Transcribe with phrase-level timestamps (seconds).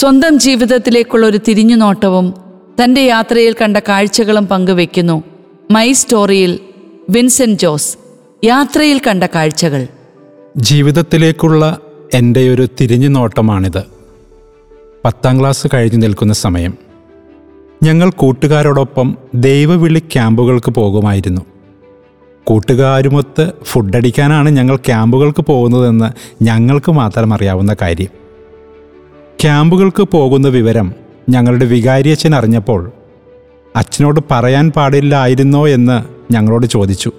[0.00, 2.34] സ്വന്തം ജീവിതത്തിലേക്കുള്ള ഒരു തിരിഞ്ഞുനോട്ടവും
[2.84, 5.22] തന്റെ യാത്രയിൽ കണ്ട കാഴ്ചകളും പങ്കുവെക്കുന്നു
[5.70, 6.60] മൈ സ്റ്റോറിയിൽ
[7.10, 7.96] വിൻസെന്റ് ജോസ്
[8.44, 9.86] യാത്രയിൽ കണ്ട കാഴ്ചകൾ.
[10.56, 11.78] ജീവിതത്തിലേക്കുള്ള
[12.14, 13.82] എന്റെ ഒരു തിരിഞ്ഞു നോട്ടമാണിത്
[15.04, 16.74] പത്താം ക്ലാസ് കഴിഞ്ഞു നിൽക്കുന്ന സമയം.
[17.82, 21.40] ഞങ്ങൾ കൂട്ടുകാരോടൊപ്പം ദൈവവിളി ക്യാമ്പുകൾക്ക് പോകുമായിരുന്നു.
[22.44, 28.19] കൂട്ടുകാരുമൊത്ത് ഫുഡടിക്കാനാണ് ഞങ്ങൾ ക്യാമ്പുകൾക്ക് പോകുന്നതെന്ന് ഞങ്ങൾക്ക് മാത്രം അറിയാവുന്ന കാര്യം.
[29.42, 30.92] ക്യാമ്പുകൾക്ക് പോകുന്ന വിവരം
[31.28, 32.92] ഞങ്ങളുടെ വികാരിയച്ഛൻ അറിഞ്ഞപ്പോൾ
[33.76, 37.12] അച്ഛനോട് പറയാൻ പാടില്ലായിരുന്നോ എന്ന് ഞങ്ങളോട് ചോദിച്ചു.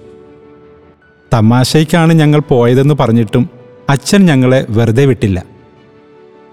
[1.34, 3.50] തമാശയ്ക്കാണ് ഞങ്ങൾ പോയതെന്ന് പറഞ്ഞിട്ടും
[3.88, 5.44] അച്ഛൻ ഞങ്ങളെ വെറുതെ വിട്ടില്ല.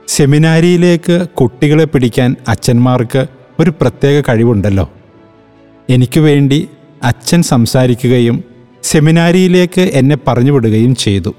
[0.07, 3.27] സെമിനാരിയിലേക്ക് കുട്ടികളെ പിടിക്കാൻ അച്ഛന്മാർക്ക്
[3.59, 4.91] ഒരു പ്രത്യേക കഴിവുണ്ടല്ലോ.
[5.89, 6.69] എനിക്ക് വേണ്ടി
[7.03, 8.43] അച്ഛൻ സംസാരിക്കുകയും
[8.83, 11.33] സെമിനാരിയിലേക്ക് എന്നെ പറഞ്ഞുവിടുകയും ചെയ്തു.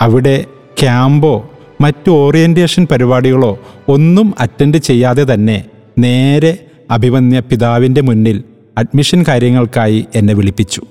[0.00, 0.44] അവിടെ
[0.80, 5.64] ക്യാമ്പോ മറ്റു ഓറിയന്റേഷൻ പരിപാടികളോ ഒന്നും അറ്റൻഡ് ചെയ്യാതെ തന്നെ
[5.98, 8.44] നേരെ അഭിമന്യ പിതാവിന്റെ മുന്നിൽ
[8.78, 10.82] അഡ്മിഷൻ കാര്യങ്ങൾക്കായി എന്നെ വിളിപ്പിച്ചു.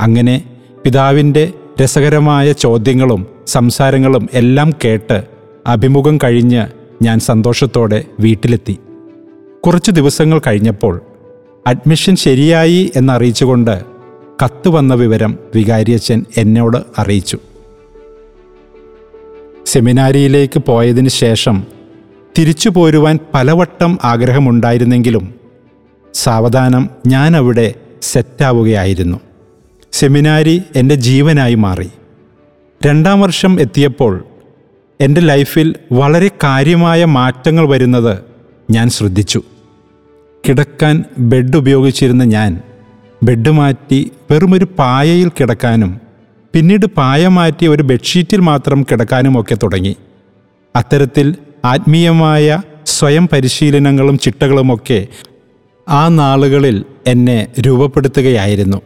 [0.00, 0.42] അങ്ങനെ
[0.84, 5.24] പിതാവിന്റെ രസകരമായ ചോദ്യങ്ങളും സംസാരങ്ങളും എല്ലാം കേട്ട്
[5.66, 6.66] അഭിമുഖം കഴിഞ്ഞ്
[7.04, 8.78] ഞാൻ സന്തോഷത്തോടെ വീട്ടിലെത്തി.
[9.66, 11.00] കുറച്ച് ദിവസങ്ങൾ കഴിഞ്ഞപ്പോൾ
[11.66, 13.84] അഡ്മിഷൻ ശരിയായി എന്നറിയിച്ചുകൊണ്ട്
[14.44, 17.38] കത്ത് വന്ന വിവരം വികാരിയച്ഛൻ എന്നോട് അറിയിച്ചു.
[19.76, 21.64] സെമിനാരിയിലേക്ക് പോയതിന് ശേഷം
[22.38, 25.34] തിരിച്ചു പോരുവാൻ പലവട്ടം ആഗ്രഹമുണ്ടായിരുന്നെങ്കിലും
[26.14, 29.20] സാവധാനം ഞാൻ അവിടെ സെറ്റാവുകയായിരുന്നു.
[29.92, 31.90] സെമിനാരി എന്റെ ജീവനായി മാറി.
[32.86, 34.24] രണ്ടാം വർഷം എത്തിയപ്പോൾ
[35.00, 38.18] എന്റെ ലൈഫിൽ വളരെ കാര്യമായ മാറ്റങ്ങൾ വരുന്നത്
[38.70, 39.42] ഞാൻ ശ്രദ്ധിച്ചു.
[40.48, 42.60] കിടക്കാൻ ബെഡ് ഉപയോഗിച്ചിരുന്ന ഞാൻ
[43.22, 46.05] ബെഡ് മാറ്റി വെറുമൊരു പായയിൽ കിടക്കാനും
[46.56, 49.96] പിന്നീട് പായ മാറ്റി ഒരു ബെഡ്ഷീറ്റിൽ മാത്രം കിടക്കാനുമൊക്കെ തുടങ്ങി.
[50.76, 55.06] അത്തരത്തിൽ ആത്മീയമായ സ്വയം പരിശീലനങ്ങളും ചിട്ടകളുമൊക്കെ
[55.88, 58.76] ആ നാളുകളിൽ എന്നെ രൂപപ്പെടുത്തുകയായിരുന്നു.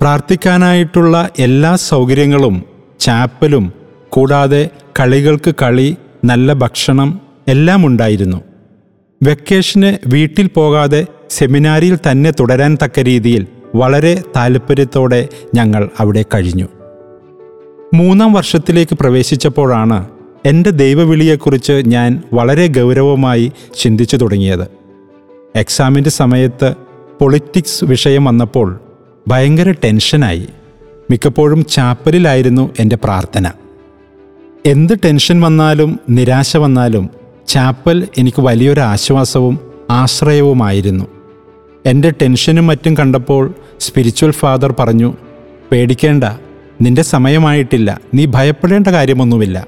[0.00, 2.64] പ്രാർത്ഥിക്കാനായിട്ടുള്ള എല്ലാ സൗകര്യങ്ങളും
[3.00, 3.72] ചാപ്പലും
[4.08, 4.70] കൂടാതെ
[5.00, 8.40] കളികൾക്ക് കളി നല്ല ഭക്ഷണം എല്ലാം ഉണ്ടായിരുന്നു.
[9.22, 16.68] വെക്കേഷന് വീട്ടിൽ പോകാതെ സെമിനാരിയിൽ തന്നെ തുടരാൻ തക്ക രീതിയിൽ വളരെ താല്പര്യത്തോടെ ഞങ്ങൾ അവിടെ കഴിഞ്ഞു.
[17.96, 20.08] മൂന്നാം വർഷത്തിലേക്ക് പ്രവേശിച്ചപ്പോഴാണ്
[20.46, 24.68] എന്റെ ദൈവവിളിയെക്കുറിച്ച് ഞാൻ വളരെ ഗൗരവമായി ചിന്തിച്ചു തുടങ്ങിയത്.
[25.56, 26.74] എക്സാമിന്റെ സമയത്ത്
[27.20, 28.80] പൊളിറ്റിക്സ് വിഷയം വന്നപ്പോൾ
[29.28, 30.48] ഭയങ്കര ടെൻഷനായി.
[31.10, 33.50] മിക്കപ്പോഴും ചാപ്പലിലായിരുന്നു എന്റെ പ്രാർത്ഥന.
[34.66, 37.10] എന്ത് ടെൻഷൻ വന്നാലും നിരാശ വന്നാലും
[37.48, 39.58] ചാപ്പൽ എനിക്ക് വലിയൊരു ആശ്വാസവും
[39.90, 41.04] ആശ്രയവുമായിരുന്നു.
[41.86, 45.14] എന്റെ ടെൻഷനും മറ്റും കണ്ടപ്പോൾ സ്പിരിച്വൽ ഫാദർ പറഞ്ഞു
[45.72, 46.24] പേടിക്കേണ്ട
[46.82, 48.00] നിന്റെ സമയമായിട്ടില്ല.
[48.14, 49.66] നീ ഭയപ്പെടേണ്ട കാര്യമൊന്നുമില്ല.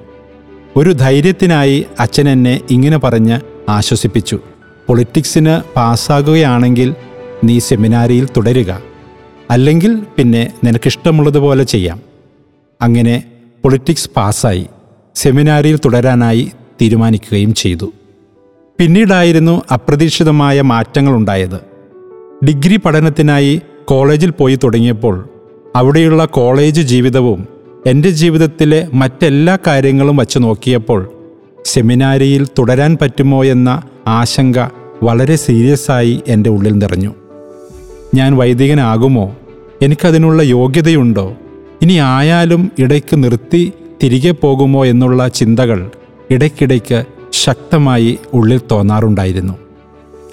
[0.77, 4.41] ഒരു ധൈര്യത്തിനായി അച്ഛൻ എന്നെ ഇങ്ങനെ പറഞ്ഞ് ആശ്വസിപ്പിച്ചു.
[4.87, 6.95] പൊളിറ്റിക്സിന് പാസ്സാകുകയാണെങ്കിൽ
[7.45, 8.81] നീ സെമിനാരിയിൽ തുടരുക.
[9.51, 12.01] അല്ലെങ്കിൽ പിന്നെ നിനക്കിഷ്ടമുള്ളതുപോലെ ചെയ്യാം.
[12.83, 13.25] അങ്ങനെ
[13.63, 14.67] പൊളിറ്റിക്സ് പാസ്സായി.
[15.15, 16.53] സെമിനാരിയിൽ തുടരാനായി
[16.83, 17.93] തീരുമാനിക്കുകയും ചെയ്തു.
[18.81, 21.61] പിന്നീടായിരുന്നു അപ്രതീക്ഷിതമായ മാറ്റങ്ങളുണ്ടായത്.
[22.45, 25.29] ഡിഗ്രി പഠനത്തിനായി കോളേജിൽ പോയി തുടങ്ങിയപ്പോൾ
[25.79, 27.49] അവിടെയുള്ള കോളേജ് ജീവിതവും
[27.87, 31.13] എന്റെ ജീവിതത്തിലെ മറ്റെല്ലാ കാര്യങ്ങളും വച്ച് നോക്കിയപ്പോൾ
[31.65, 34.59] സെമിനാരിയിൽ തുടരാൻ പറ്റുമോ എന്ന ആശങ്ക
[35.03, 37.15] വളരെ സീരിയസ് ആയി എന്റെ ഉള്ളിൽ നിറഞ്ഞു.
[38.15, 39.37] ഞാൻ വൈദികനാകുമോ?
[39.83, 41.35] എനിക്കതിനുള്ള യോഗ്യതയുണ്ടോ?
[41.83, 43.73] ഇനി ആയാലും ഇടയ്ക്ക് നിർത്തി
[44.03, 45.91] തിരികെ പോകുമോ എന്നുള്ള ചിന്തകൾ
[46.31, 49.53] ഇടയ്ക്കിടയ്ക്ക് ശക്തമായി ഉള്ളിൽ തോന്നാറുണ്ടായിരുന്നു.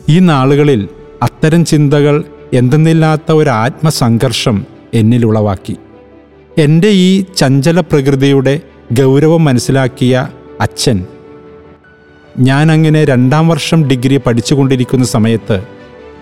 [0.09, 0.87] ഈ നാളുകളിൽ
[1.23, 2.23] അത്തരം ചിന്തകൾ
[2.53, 5.75] എന്തെന്നില്ലാത്ത ഒരു ആത്മസംഘർഷം എന്നിൽ ഉളവാക്കി
[6.57, 8.61] എന്റെ ഈ ചഞ്ചല പ്രകൃതിയുടെ
[8.99, 10.29] ഗൗരവം മനസ്സിലാക്കിയ
[10.61, 11.05] അച്ഛൻ
[12.39, 15.63] ഞാൻ അങ്ങനെ രണ്ടാം വർഷം ഡിഗ്രി പഠിച്ചുകൊണ്ടിരിക്കുന്ന സമയത്ത്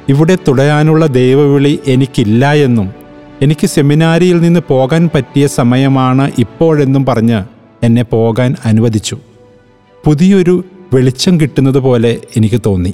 [0.10, 2.94] ഇവിടെ തുടരാനുള്ള ദൈവവിളി എനിക്കില്ല എന്നും
[3.42, 7.44] എനിക്ക് സെമിനാരിയിൽ നിന്ന് പോകാൻ പറ്റിയ സമയമാണ് ഇപ്പോഴെന്നും പറഞ്ഞ്
[7.84, 9.18] എന്നെ പോകാൻ അനുവദിച്ചു.
[10.06, 10.64] പുതിയൊരു
[10.94, 12.94] വെളിച്ചം കിട്ടുന്നത് പോലെ എനിക്ക് തോന്നി.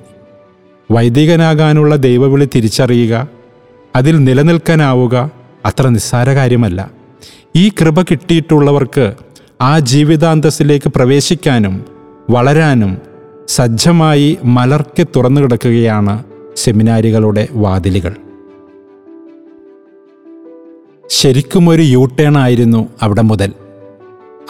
[0.91, 3.27] വൈദികനാകാനുള്ള ദൈവവിളി തിരിച്ചറിയുക
[3.95, 5.31] അതിൽ നിലനിൽക്കാനാവുക
[5.65, 6.91] അത്ര നിസ്സാര കാര്യമല്ല.
[7.55, 9.13] ഈ കൃപ കിട്ടിയിട്ടുള്ളവർക്ക്
[9.61, 11.85] ആ ജീവിതാന്തസ്സിലേക്ക് പ്രവേശിക്കാനും
[12.29, 12.97] വളരാനും
[13.47, 16.23] സജ്ജമായി മലർക്കെ തുറന്നു കിടക്കുകയാണ്
[16.55, 18.15] സെമിനാരികളുടെ വാതിലുകൾ.
[21.09, 23.53] ശരിക്കും ഒരു യൂ ടേൺ ആയിരുന്നു അവിടെ മുതൽ.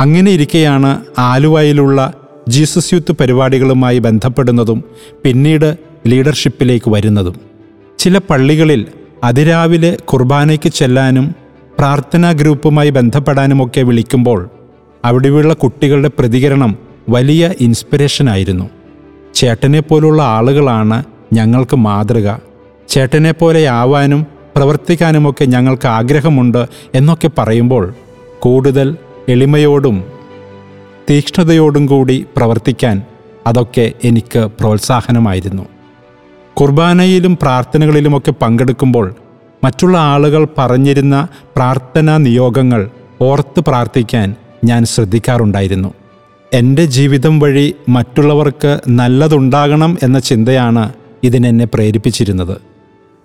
[0.02, 2.14] അങ്ങനെ ഇരിക്കെയാണ് ആലുവയിലുള്ള
[2.50, 4.84] ജീസസ് യൂത്ത് പരിപാടികളുമായി ബന്ധപ്പെടുന്നതും
[5.24, 5.78] പിന്നീട്
[6.08, 7.36] ലീഡർഷിപ്പിലേക്ക് വരുന്നതും.
[8.00, 8.86] ചില പള്ളികളിൽ
[9.24, 11.36] അതിരാവിലെ കുർബാനയ്ക്ക് ചെല്ലാനും
[11.80, 14.50] പ്രാർത്ഥനാ ഗ്രൂപ്പുമായി ബന്ധപ്പെടാനുമൊക്കെ വിളിക്കുമ്പോൾ
[15.06, 16.78] അവിടെയുള്ള കുട്ടികളുടെ പ്രതികരണം
[17.10, 18.70] വലിയ ഇൻസ്പിറേഷനായിരുന്നു.
[19.36, 22.38] ചേട്ടനെ പോലുള്ള ആളുകളാണ് ഞങ്ങൾക്ക് മാതൃക.
[22.90, 27.94] ചേട്ടനെ പോലെ ആവാനും പ്രവർത്തിക്കാനുമൊക്കെ ഞങ്ങൾക്ക് ആഗ്രഹമുണ്ട് എന്നൊക്കെ പറയുമ്പോൾ
[28.40, 28.98] കൂടുതൽ
[29.30, 30.04] എളിമയോടും
[31.10, 33.02] തീക്ഷ്ണതയോടും കൂടി പ്രവർത്തിക്കാൻ
[33.48, 35.66] അതൊക്കെ എനിക്ക് പ്രോത്സാഹനമായിരുന്നു.
[36.60, 39.16] കുർബാനയിലും പ്രാർത്ഥനകളിലുമൊക്കെ പങ്കെടുക്കുമ്പോൾ
[39.64, 42.90] മറ്റുള്ള ആളുകൾ പറഞ്ഞിരുന്ന പ്രാർത്ഥനാ നിയോഗങ്ങൾ
[43.22, 44.36] ഓർത്ത് പ്രാർത്ഥിക്കാൻ
[44.66, 45.94] ഞാൻ ശ്രദ്ധിക്കാറുണ്ടായിരുന്നു.
[46.54, 52.58] എന്റെ ജീവിതം വഴി മറ്റുള്ളവർക്ക് നല്ലതുണ്ടാകണം എന്ന ചിന്തയാണ് ഇതിനെന്നെ പ്രേരിപ്പിച്ചിരുന്നത്.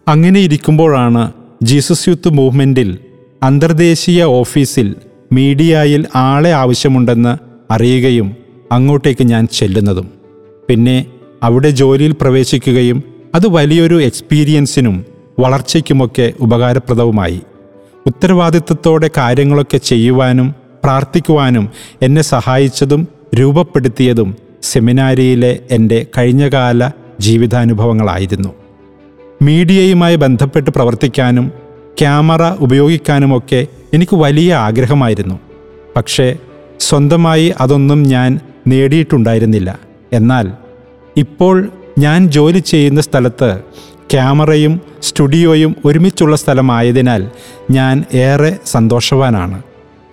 [0.08, 1.32] അങ്ങനെ ഇരിക്കുമ്പോഴാണ്
[1.62, 2.98] ജീസസ് യൂത്ത് മൂവ്മെന്റിൽ
[3.42, 4.94] അന്തർദേശീയ ഓഫീസിൽ
[5.32, 7.36] മീഡിയയിൽ ആളെ ആവശ്യമുണ്ടെന്ന്
[7.72, 8.36] അറിയുകയും
[8.72, 10.10] അങ്ങോട്ടേക്ക് ഞാൻ ചെല്ലുന്നതും.
[10.68, 11.06] പിന്നെ
[11.42, 15.04] അവിടെ ജോലിയിൽ പ്രവേശിക്കുകയും അത് വലിയൊരു എക്സ്പീരിയൻസിനും
[15.38, 17.40] വളർച്ചയ്ക്കുമൊക്കെ ഉപകാരപ്രദവുമായി.
[18.06, 20.54] ഉത്തരവാദിത്വത്തോടെ കാര്യങ്ങളൊക്കെ ചെയ്യുവാനും
[20.84, 21.68] പ്രാർത്ഥിക്കുവാനും
[22.02, 26.90] എന്നെ സഹായിച്ചതും രൂപപ്പെടുത്തിയതും സെമിനാരിയിലെ എന്റെ കഴിഞ്ഞകാല
[27.20, 28.48] ജീവിതാനുഭവങ്ങളായിരുന്നു.
[29.42, 31.52] മീഡിയയുമായി ബന്ധപ്പെട്ട് പ്രവർത്തിക്കാനും
[31.98, 35.38] ക്യാമറ ഉപയോഗിക്കാനുമൊക്കെ എനിക്ക് വലിയ ആഗ്രഹമായിരുന്നു.
[35.96, 36.36] പക്ഷേ
[36.80, 39.78] സ്വന്തമായി അതൊന്നും ഞാൻ നേടിയിട്ടുണ്ടായിരുന്നില്ല.
[40.12, 40.52] എന്നാൽ
[41.16, 41.68] ഇപ്പോൾ
[41.98, 43.60] ഞാൻ ജോലി ചെയ്യുന്ന സ്ഥലത്ത്
[44.12, 47.30] ക്യാമറയും സ്റ്റുഡിയോയും ഒരുമിച്ചുള്ള സ്ഥലമായതിനാൽ
[47.70, 49.62] ഞാൻ ഏറെ സന്തോഷവാനാണ്.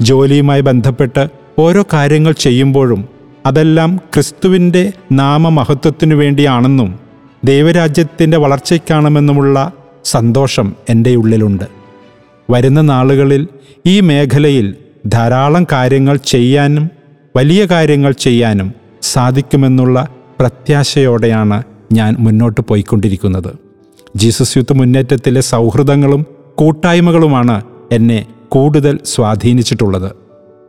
[0.02, 1.28] ജോലിയുമായി ബന്ധപ്പെട്ട്
[1.60, 3.06] ഓരോ കാര്യങ്ങൾ ചെയ്യുമ്പോഴും
[3.46, 7.00] അതെല്ലാം ക്രിസ്തുവിന്റെ നാമമഹത്വത്തിനു വേണ്ടിയാണെന്നും
[7.44, 9.72] ദൈവരാജ്യത്തിന്റെ വളർച്ചയ്ക്കാണെന്നുമുള്ള
[10.06, 11.66] സന്തോഷം എന്റെ ഉള്ളിലുണ്ട്.
[12.52, 13.48] വരുന്ന നാളുകളിൽ
[13.86, 14.76] ഈ മേഖലയിൽ
[15.08, 16.92] ധാരാളം കാര്യങ്ങൾ ചെയ്യാനും
[17.36, 20.08] വലിയ കാര്യങ്ങൾ ചെയ്യാനും സാധിക്കുമെന്നുള്ള
[20.40, 23.54] പ്രത്യാശയോടെയാണ് ഞാൻ മുന്നോട്ട് പോയിക്കൊണ്ടിരിക്കുന്നത്.
[24.16, 27.62] ജീസസ് യുദ്ധ മുന്നേറ്റത്തിലെ സൗഹൃദങ്ങളും കൂട്ടായ്മകളുമാണ്
[27.92, 30.12] എന്നെ കൂടുതൽ സ്വാധീനിച്ചിട്ടുള്ളത്.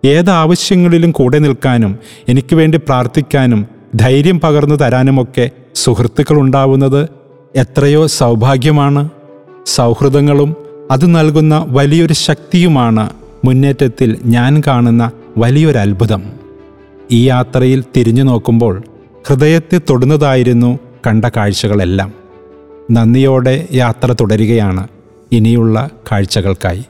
[0.04, 1.98] ഏതാവശ്യങ്ങളിലും കൂടെ നിൽക്കാനും
[2.28, 7.08] എനിക്ക് വേണ്ടി പ്രാർത്ഥിക്കാനും ധൈര്യം പകർന്നു തരാനുമൊക്കെ സുഹൃത്തുക്കളുണ്ടാവുന്നത്
[7.56, 9.08] എത്രയോ സൗഭാഗ്യമാണ്.
[9.66, 10.56] സൗഹൃദങ്ങളും
[10.90, 13.10] അത് നൽകുന്ന വലിയൊരു ശക്തിയുമാണ്
[13.44, 16.22] മുന്നേറ്റത്തിൽ ഞാൻ കാണുന്ന വലിയൊരു അത്ഭുതം.
[17.10, 18.82] ഈ യാത്രയിൽ തിരിഞ്ഞു നോക്കുമ്പോൾ
[19.28, 22.12] ഹൃദയത്തെ തൊടുന്നതായിരുന്നു കണ്ട കാഴ്ചകളെല്ലാം
[22.90, 24.88] നന്ദിയോടെ യാത്ര തുടരുകയാണ്
[25.32, 26.84] ഇനിയുള്ള കാഴ്ചകൾക്കായി.